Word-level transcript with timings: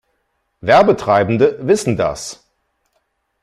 Werbetreibende 0.61 1.59
wissen 1.59 1.95
das. 1.95 2.49